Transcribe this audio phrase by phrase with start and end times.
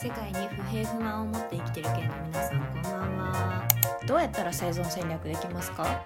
[0.00, 3.68] 世界に不平不満を持って生きてる系の皆さんこんばんは。
[4.04, 6.04] どうやったら生存戦略できますか？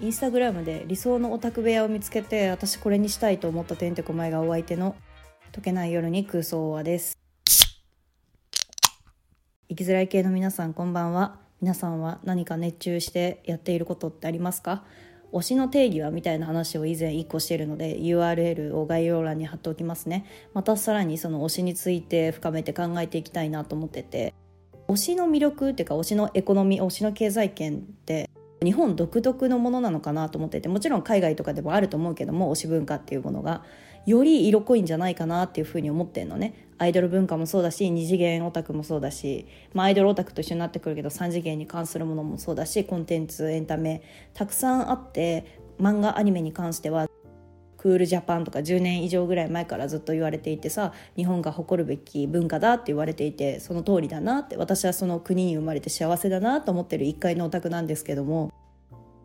[0.00, 4.96] インスタグラムで理想のオタク部屋を見つけて私これにしたいと思ったてんてこまいがお相手の
[5.52, 7.16] 解けない夜に空想はです。
[9.68, 11.38] 生きづらい系の皆さんこんばんは。
[11.60, 14.82] 皆さんは何か熱中してやっていることってありますか？
[15.34, 20.24] 推しの定義はみたいな話を以前1個してるので URL を概要欄に貼っておきますね。
[20.54, 24.32] またさらにその推しについて深めて考えていきたいなと思ってて。
[24.86, 28.28] 推しの魅力っていうか推しのエコノミー推しの経済圏って
[28.64, 33.62] 日本独特のものなのかなと思っててもちろん海外とかでもあると思うけども推し文化っていうものが
[34.06, 36.68] より色濃いんじゃないかなっていうふうに思ってんのね。
[36.76, 44.02] アイドル文化もそうだし二次元オタクもそうだし、まあ、アイドルオタクと一緒になってくるけど3次元に関するものもそうだしコンテンツエンタメ
[44.34, 47.06] たくさんあって漫画アニメに関しては
[47.84, 58.54] クールジャパンとか10年以上ぐらい前からずっと言われていてさ日本が誇るべき文化だって言われていてその通りだなって私はその国に生まれて幸せだなと思ってる一階のオタクなんですけども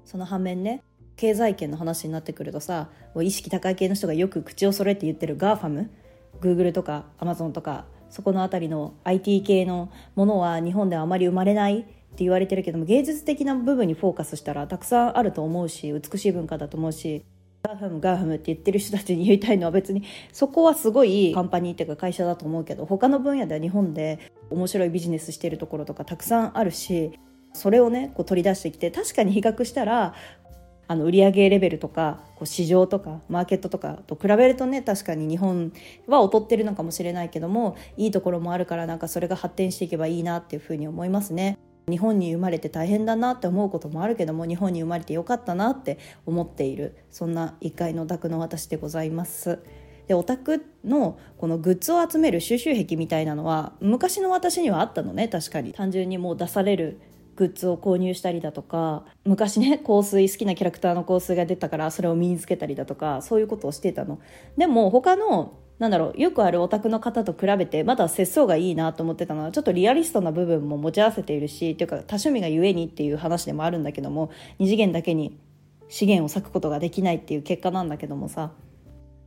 [0.04, 0.84] その反面ね
[1.16, 5.88] 経済圏の話になってくるとさもう意識高い系の人がよく口を揃えて言ってる GAFAM
[6.42, 17.24] Google とか Amazon とかそこの辺りの IT 系のものは日本ではあまり生まれないって言われてるけども芸術的な部分にフォーカスしたらたくさんあると思うし美しい文化だと思うし
[17.64, 27.12] ガーフムガーフムって言ってる人たちに言いたいのは別にそこはすごいカンパニーっていうか会社だと思うけど他の分野では日本で面白いビジネスしてるところとかたくさんあるし
[27.54, 30.14] それをねこう取り出してきて確かに比較したら
[30.88, 35.72] あの売上レベルとかこう市場とかマーケットとかと比べるとね確かに日本
[36.08, 41.60] は劣ってるのかもしれないけどもいいところもあるからなんかそれが発展していけばいいなっていうふうに思いますね。
[41.88, 49.60] 日本に生まれて大変だなって思うこともあるけども日本に生まれてよかったなって思っているそんな一回のオタクの私でございます。
[50.08, 57.00] でオタクのこのグッズを集める収集癖みたいなのは昔の私にはあったのね確かに単純にもう出される
[57.36, 64.20] グッズを購入したりだとか昔ね香水好きなキャラクターの香水が出たからそれを身につけたりだとかそういうことをしてたの
[64.58, 74.30] でも他のなんだろうよくあるオタクの方と比べてまだ節操がいいなと思ってたのはちょっとリアリストな部分も持ち合わせているしっていうか多趣味がゆえにっていう話でもあるんだけども
[74.60, 75.40] 二次元だけに
[75.88, 78.52] 資源を割くことができないっていう結果なんだけどもさ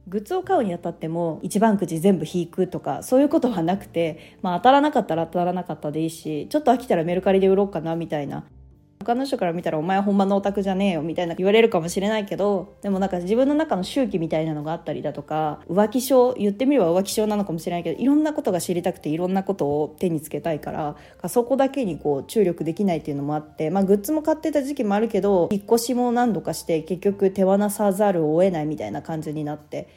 [0.08, 8.44] グッズを買うにあたっても一番くじ全部引くとかそういうことはなくて、まあ、当たらなかったら当たらなかったでいいしちょっと飽きたらメルカリで売ろうかなみたいな
[9.02, 29.88] 他の人から見たらお前ほんまのオタクじゃねえよみたいな言われるかもしれないけどでもなんか自分の中の周期みたいなのがあったりだとか浮気症言ってみれば浮気症なのかもしれないけどいろんなことが知りたくていろんなことを手につけたいからそこだけにこう注力できないっていうのもあって、まあ、グッズも買ってた時期もあるけど引っ越しも何度かして結局手放さざるを得ないみたいな感じになって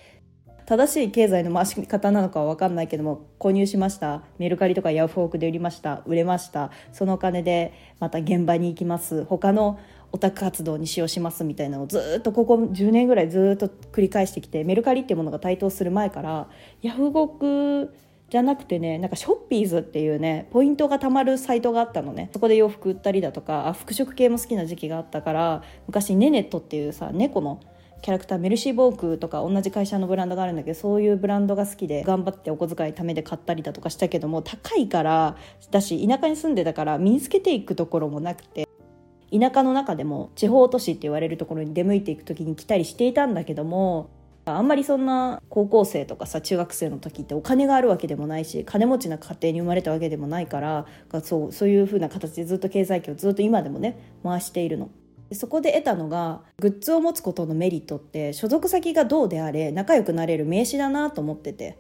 [0.65, 4.23] 正しい経済の回し方なのかは分かんないけども購入しました。
[4.39, 6.01] メルカリとかヤフオクで売りました。
[6.05, 6.71] 売れました。
[6.91, 9.25] そのお金でまた現場に行きます。
[9.25, 9.79] 他の
[10.11, 16.47] オタク活動に使用しますみたいなのをずっとここ10年ぐらいずっと繰り返してきてメルカリっていうものが台頭する前から
[16.81, 17.93] ヤフオク
[18.29, 22.29] じゃなくてねなんかショッピーズっていうねポイントがたまるサイトがあったのね。
[22.33, 27.59] そこで洋服売ったりだとかあ服飾系も好きな時期があったから昔ネネットっていうさ猫の
[28.05, 35.37] キャラクターメルシーボークとか同じ会社のブランドがあるんだけどそういうブランドが好きで頑張ってお小遣いためで買ったりだとかしたけども高いから
[35.71, 38.67] だし田舎に住んでたから身につけていくところもなくて
[39.31, 44.11] 田舎の中でも地方都市って言われるところに出向いていく時に来たりしていたんだけども
[44.45, 50.85] あんまりそんな高校生とかさ中学生の時ってお金があるわけでもないし金持ちな家庭に生まれたわけでもないから
[51.23, 54.91] そうそういう風な形でずっと経済圏をずっと今でもね回しているの。
[55.33, 61.77] そこで得たのがグッズを持つことのメリットって所属先がどうであれ仲良くなれる名刺だなと思ってて。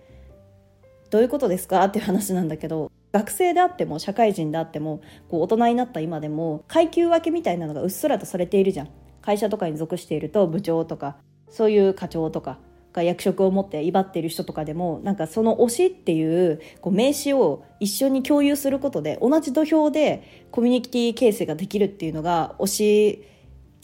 [1.11, 1.85] どういうことですか？
[1.85, 8.89] っていう話なんだけど学生であっても社会人であってもこう大人になった今でも階級分けみたいなのがうっすらとされているじゃん。
[9.21, 11.15] 会社とかに属していると部長とか
[11.49, 12.59] そういう課長とか
[12.91, 23.23] が役職を持って威張っている人とかでもなんかその推しっていうこう名刺を一緒に共有することで同じ土俵でコミュニティ形成ができるっていうのが推し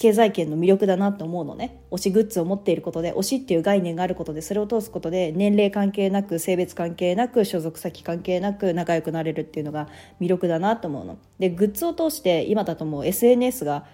[0.01, 9.87] 経済圏の魅力だなと思うのね推しグッズを持っていることで推しっていう概念があることでそれを通すことで年齢関係なく性別関係なく所属先関係なく仲良くなれるっていうのが
[10.19, 11.19] 魅力だなと思うの。
[11.37, 13.85] でグッズを通して今だともう SNS が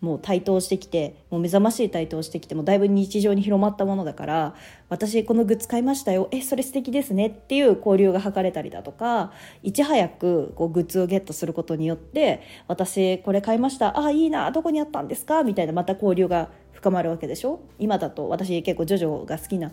[0.00, 4.54] もう台頭してきてもう目覚ましい台頭してきてもだいぶ日常に広まったものだから
[4.90, 6.28] 私このグッズ買いましたよ。
[6.32, 9.32] えそれ素敵ですねっていう交流が図れたりだとか
[9.62, 13.98] いち早くこうグッズをゲットすることによって私これ買いました。
[13.98, 14.50] あいいな。
[14.50, 15.42] どこにあったんですか？
[15.44, 17.60] みたいなまた交流が深まるわけでしょ？
[17.78, 19.72] 今だと私結構ジョジョが好きな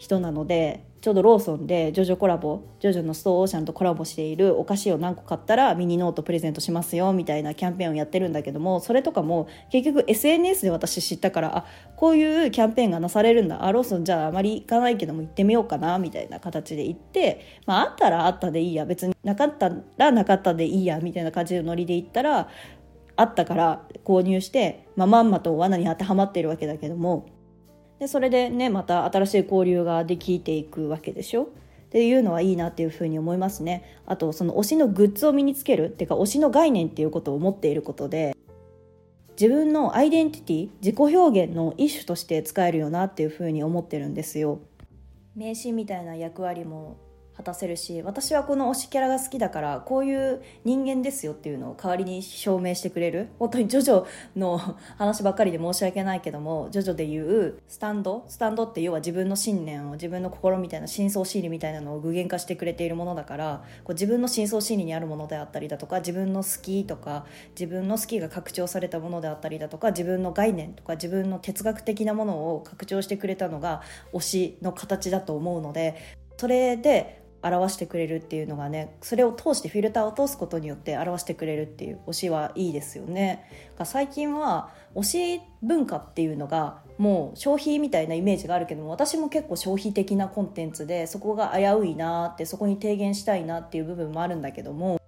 [0.00, 11.66] 人なのでちょうどローソンでジョジョコラボジョジョのストーンオーシャンとコラボしているお菓子を何個買ったらミニノートプレゼントしますよみたいなキャンペーンをやってるんだけどもそれとかも結局 SNS で私知ったからあ
[11.96, 13.62] こういうキャンペーンがなされるんだ。
[13.64, 18.86] あローソンじゃああまり行かないけども行ってみようかなみたいな形で行って、まあ、あったらあったでいいや。
[18.86, 22.48] 別になかったらなかったでいいやみたいな感じのノリで行ったら
[23.16, 27.26] あったから購入して、まあ、まんまと罠に当てはまっているわけだけども
[28.00, 31.44] でそれでねまた新しい交流ができていくわけでしょ？
[31.44, 31.46] っ
[31.90, 33.84] ていうのはいいなっていうふうに思いますね。
[34.06, 38.34] あとその推しのグッズを身につけるっていうか推しの概念っていうことを持っていることで
[39.38, 44.60] 自分のアイデンティティ自己表現の一種として使えるよなっていうふうに思ってるんですよ。
[45.36, 46.96] 名刺みたいな役割も
[47.36, 53.28] 果たせるし私はこの推しキャラが好きだからこういう人間ですよっていうのを代わりに証明してくれる。
[53.38, 54.06] 本当にジョジョ
[54.36, 54.58] の
[54.98, 67.26] 話ばっかりで申し訳ないけどもジョジョでいうスタンドスタンドって要は自分の信念を自分の心みたいな深層心理みたいなのを具現化してくれているものだからこう自分の深層心理にあるものであったりだとか自分の好きとか
[67.58, 73.82] 自分の好きが拡張されたものであったりだとか自分の概念とか自分の哲学的なものを拡張してくれたのが
[74.12, 75.96] 推しの形だと思うので
[76.36, 83.46] それで表してくれるっていうのがねそれを通してフィルターを通すことによって表してくれるっていう推しはいいですよね。
[83.84, 95.00] 最近は推し文化っていうのがもう消費みたいなイメージがあるけども私も結構消費的なコンテンツでそこが危ういなってそこに提言したいなっていう部分もあるんだけども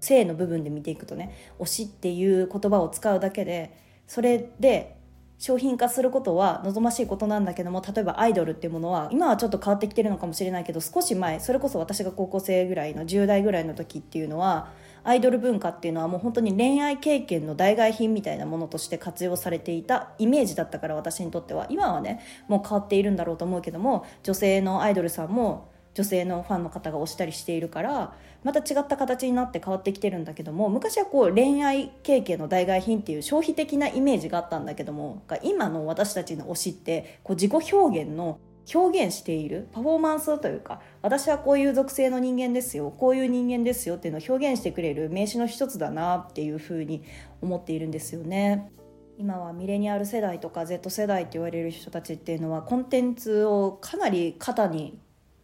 [0.00, 3.74] 性の部分で見ていくとね推しっていう言葉を使うだけで
[4.06, 4.99] それで
[5.40, 14.68] 商品化することは望ましいことなんだけども例えばアイドルっていうものは今はちょっと変わってきてるのかもしれないけど少し前それこそ私が高校生ぐらいの10代ぐらいの時っていうのは
[15.02, 21.66] アイドル文化っていうのはもう本当に恋愛経験の代替品みたいなものとして活用されていたイメージだったから私にとっては。
[21.70, 28.14] 今はねもう変わっているんだろうと思うけども女性のアイドルさんも女性のファンの方が推したりしているから
[28.44, 38.38] また違った形になって変わってきてるんだけども昔はこう恋愛経験の代替品っていう消費的なイメージがあったんだけども今の私たちの推しってこう自己表現の
[38.72, 47.02] 表現しているパフォーマンスというか私はこういう属性の人間ですよこういう人間ですよっていうのを表現してくれる名詞の一つだなっていうふうに
[47.40, 48.70] 思っているんですよね。
[49.18, 54.98] 今はミレニアル世代とか Z 世代って言われる人たちっていうのはコンテンツをかなり肩に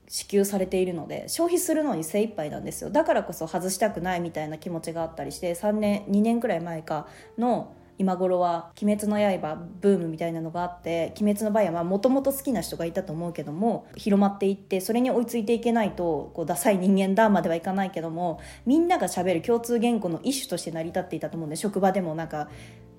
[0.09, 2.91] 支給されているので消費するのに精一杯なんですよ。
[2.91, 7.07] だからこそ外したくないみたいな気持ちがあったりして3年2年くらい前か
[7.39, 22.49] の今頃は「鬼滅の刃」ブームみたいなのがあって「鬼滅の刃」はもともと好きな人がいたと思うけども広まっていってそれに追いついていけないとこうダサい人間だまではいかないけどもみんながしゃべる共通言語の一種として成り立っていたと思うんで職場でもなんか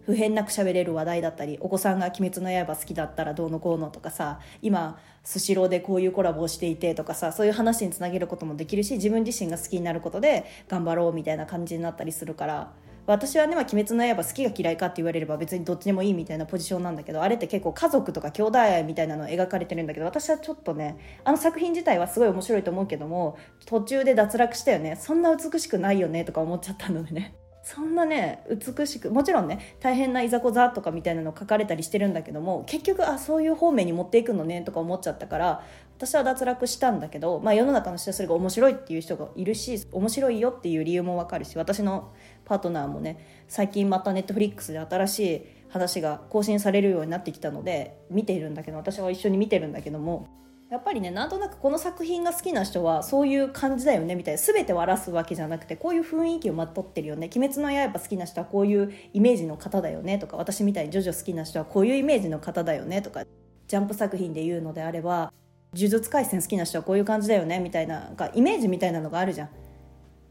[0.07, 12.71] 普遍なく喋れる話題だったりお子さんが「鬼滅の刃」好きだったらどうのこうのとかさ今スシローでこういうコラボをしていてとかさそういう話につなげることもできるし自分自身が好きになることで頑張ろうみたいな感じになったりするから
[13.05, 24.95] 私はね、まあ、鬼滅の刃好きが嫌いかって言われれば別にどっちでもいいみたいなポジションなんだけどあれって結構家族とか兄弟愛みたいなのを描かれてるんだけど私はちょっとねあの作品自体はすごい面白いと思うけども途中で脱落したよね。
[24.95, 27.35] そんな美しくないよねとか思っちゃったのでね。
[27.67, 35.63] そんなね美しくもちろんね大変ないざこざとかみたいなの書かれたりしてるんだけども結局あそういう方面に持っていくのねとか思っちゃったから
[35.97, 42.13] 私は脱落したんだけど、まあ、世の中の人はそれが面白いっていう人がいるし面白いよっていう理由も分かるし私の
[42.45, 50.29] パートナーもね最近またネットフリックスで新しい話が更新されるようになってきたので見ているんだけど私は一緒に見てるんだけども
[50.69, 63.23] やっぱりねなんとなくこの作品が好きな人はそういう感じだよねみたいな全てを荒らすわけじゃなくてこういう雰囲気をまとってるよね「鬼滅の刃」好きな人はこういうイメージの方だよねとか私みたいに「ジョジョ」好きな人はこういうイメージの方だよねとか
[63.67, 65.31] ジャンプ作品で言うのであれば
[65.73, 69.49] 「呪術廻戦」好きな人はこういう感じだよねみたいななイメージみたいなのがあるじゃん。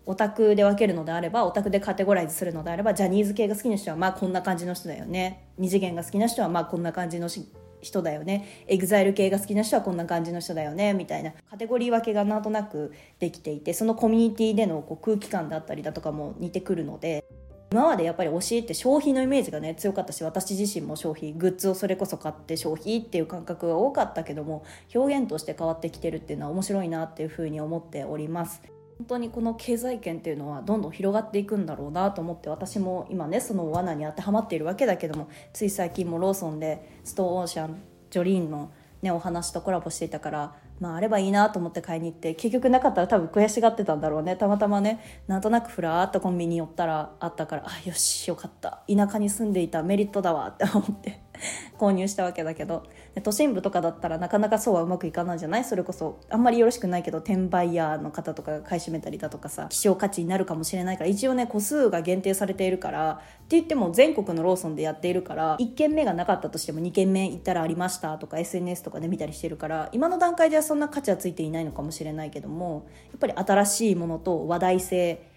[0.08, 7.26] オタクで分けるのであればオタクでカテゴライズするのであればジャニーズ系が好きな人はまあこんな感じの人だよね二次元が好きな人はまあこんな感じの
[7.80, 8.64] 人だよね。
[8.66, 10.94] エグザイル系が好きな人はこんな感じの人だよね。
[10.94, 11.32] みたいな。
[11.50, 17.24] カテゴリー分けがなんとなくできていてそのコミュニティでのこう空気感だったりだとかも似てくるので
[17.72, 24.64] 今までやっぱり推しって消費のイメージがね強かったし私自身も消費グッズをそれこそ買って消費っていう感覚が多かったけども
[24.94, 28.75] 表現として変わってきてるっていうのは面白いなっていうふうに思っております。
[28.98, 38.70] 本当にこの経済圏っていうのはどんどん広がっていくんだろうなと思って私も今ねその罠に当てはまっているわけだけどもつい最近もローソンでストーンオーシャンジョリーンの、
[39.02, 44.36] ね、お話とコラボしていたからまあ、あればいいなと思って買いに行って結局なかったら多分悔しがってたんだろうね。
[44.36, 48.82] たまたまねなんとなくふらーっとコンビニ寄ったらあったからあよしよかった。
[48.88, 51.22] 田舎に住んでいたメリットだわって思って。
[51.78, 52.84] 購入したわけだけど
[53.22, 55.64] 都心部とかだったらなかなかそうはうまくいかないじゃない？
[55.64, 63.16] それこそあんまりよろしくないけど転売ヤーの方とかが買い占めたりだとかさ希少価値になるかもしれないから一応ね個数が限定されているからっ
[63.48, 75.35] て言っても全国のローソンでやっているから1軒目がなかったとしても2軒目行ったらありましたとか SNS とかで見たりしてるから今の段階ではそんな価値はついていないのかもしれないけどもやっぱり新しいものと話題性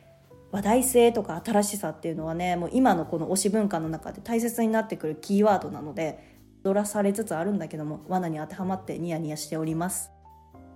[0.52, 10.12] 話題性とか新しさっていうのはねもう今のこの推し文化の中で大切になってくるキーワードなので踊らされつつあるんだけども罠に当てはまってニヤニヤしております。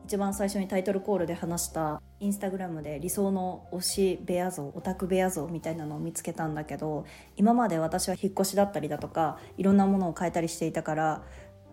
[0.05, 7.05] 一番最初にタイトルコールで話したインスタグラムで理想の推し部屋像オタク部屋像みたいなのを見つけたんだけど
[7.37, 11.23] 今まで私は引っ越しだったりだとかいろんなものを変えたりしていたから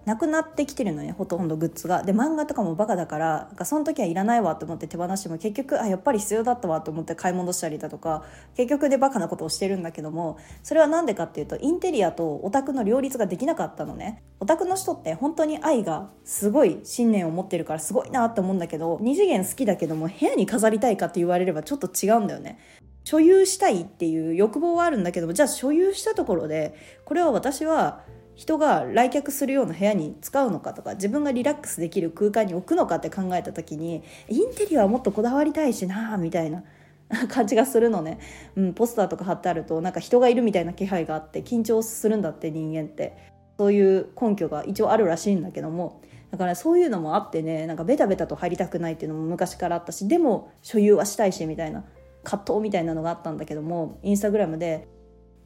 [0.05, 2.03] なくなってきてるのねほとんどグッズが。
[2.03, 8.25] で漫画とかもバカだからかその時はいらないわと思って手放しても結局あやっぱり必要だったわと思って買い戻したりだとか
[8.57, 14.23] 結局でバカなことをしてるんだけどもそれは何でかっていうとインテリアとオタクの両立ができなかったのね。
[14.41, 22.59] オタクの人って本当に愛がすごい信念を持ってるからすごいなって思うんだけど二次元好きだけども部屋に飾りたいかって言われればちょっと違うんだよね。
[23.05, 28.03] 所有したいっていう欲望はあるんだけどもじゃあ所有したところでこれは私は
[28.35, 36.65] 人が来客するような部屋に使うのかとか自分がリラックスできる空間に置くのかって考えた時にインテリアはもっとこだわりたいしなみたいな
[37.29, 38.19] 感じがするのね、
[38.57, 43.31] うん、ポスターとか貼ってあるとなんか人がいるみたいな気配があって緊張するんだって人間って。
[43.61, 46.01] そういう根拠が一応あるらしいんだけども。
[46.31, 51.85] だからそういうのもあってねなんかベタベタと入りたくないっていうのも昔からあったしでも所有はしたいしみたいな
[52.23, 54.87] 葛藤みたいなのがあったんだけどもインスタグラムで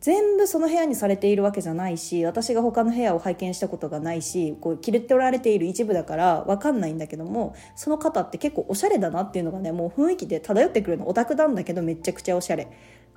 [0.04, 12.68] 全部その部屋にされているわけじゃないし私が他の部屋を拝見したことがないしこう切れておられている一部だから分かんないんだけどもその方って結構おしゃれだなっていうのがねもう雰囲気で漂ってくるのオタクなんだけどめちゃくちゃおしゃれ。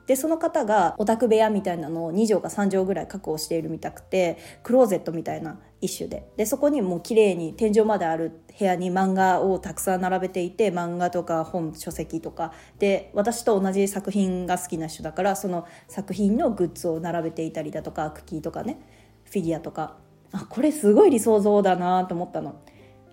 [0.08, 6.28] でその方がオタク部屋みたいなのを2畳か3畳ぐらい確保しているみたくてクローゼットみたいな一種で。
[6.38, 12.54] でそこにもう綺麗に天井まである部屋に漫画をたくさん並べていて漫画とか本書籍とか。
[12.80, 18.80] で私と同じ作品が好きな人だからその作品のグッズを並べていたりだとかクッキーとかね
[19.26, 19.98] フィギュアとか。
[20.32, 22.56] あこれすごい理想像だなと思ったの。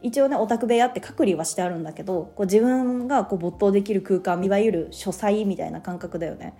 [0.02, 6.54] 一応ねオタク部屋って隔離はしてあるんだけどこう自分がこう没頭できる空間いわゆる書斎みたいな感覚だよね。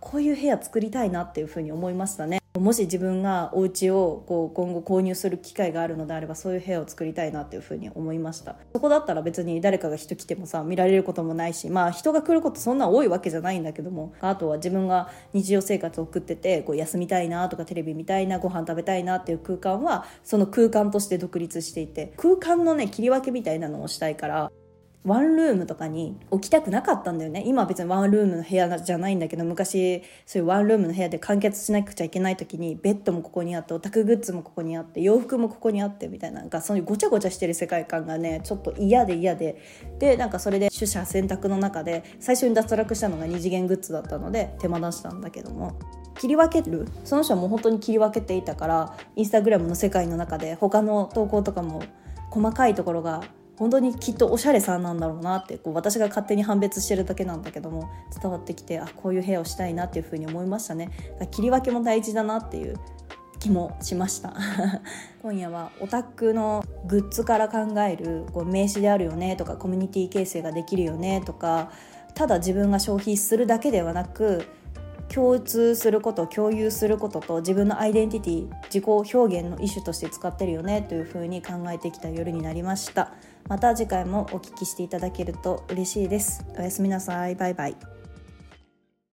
[0.00, 2.40] こういう部屋作りたいなっていうふうに思いましたね。
[2.58, 8.56] もし自分がお家をこう今後購入する機会があるのであればそういう部屋を作りたいなっていうふうに思いました。
[8.72, 24.50] そこだったら別に誰かが人来てもさ見られることもないしまあ人が来ることそんな多いわけじゃないんだけどもあとは自分が日常生活を送っててこう休みたいなとかテレビ見たいなご飯食べたいなっていう空間はその空間として独立していて空間のね切り分けみたいなのをしたいから
[25.06, 27.44] ワンルームとかに置きたくなかったんだよね。
[27.46, 39.62] 今は別にワンルームの部屋じゃないんだけど昔そういうワンルームの部屋で完結しなくちゃいけない時にベッドもここにあってオタクグッズもここにあって洋服もここにあってみたいななんかそういうごちゃごちゃしてる世界観がねちょっと嫌で嫌で。
[39.98, 45.78] でなんかそれで取捨選択の中で最初に脱落したのが二次元グッズだったので手間出したんだけども。
[46.18, 46.88] 切り分ける？
[47.04, 51.82] その人はもう本当に切り分けていたからインスタグラムの世界の中で他の投稿とかも
[52.30, 53.22] 細かいところが
[53.56, 60.90] 本当にきっとおしゃれさんなんだろうなってこう私が勝手に判別してるだけなんだけども伝わってきてあこういう部屋をしたいなっていうふうに思いましたね。
[61.30, 62.78] 切り分けも大事だなっていう
[63.38, 64.34] 気もしました。
[65.22, 71.70] 今夜はオタクのグッズから考えるこう名刺であるよねとかコミュニティ形成ができるよねとか
[72.14, 74.46] ただ自分が消費するだけではなく
[75.08, 83.12] 共通すること共有することと自分のアイデンティティ自己表現の一種として使ってるよねというふうに考えてきた夜になりました。
[83.48, 86.44] また次回もお聞きしていただけると嬉しいです。
[86.58, 87.34] おやすみなさい。
[87.34, 87.95] バイバイ。